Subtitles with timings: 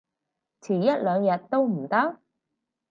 [0.61, 2.17] 遲一兩日都唔得？